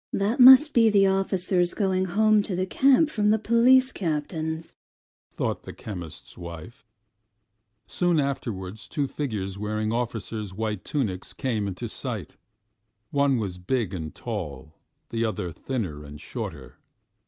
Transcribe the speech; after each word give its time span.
"That 0.11 0.39
must 0.39 0.73
be 0.73 0.89
the 0.89 1.05
officers 1.05 1.75
going 1.75 2.05
home 2.05 2.41
to 2.41 2.55
the 2.55 2.65
camp 2.65 3.11
from 3.11 3.29
the 3.29 3.37
Police 3.37 3.91
Captain's," 3.91 4.75
thought 5.29 5.61
the 5.61 5.73
chemist's 5.73 6.35
wife. 6.35 6.83
Soon 7.85 8.19
afterwards 8.19 8.87
two 8.87 9.05
figures 9.05 9.59
wearing 9.59 9.91
officers' 9.93 10.55
white 10.55 10.83
tunics 10.83 11.33
came 11.33 11.67
into 11.67 11.87
sight: 11.87 12.35
one 13.11 13.39
big 13.67 13.93
and 13.93 14.15
tall, 14.15 14.73
the 15.11 15.23
other 15.23 15.51
thinner 15.51 16.03
and 16.03 16.19
shorter. 16.19 16.79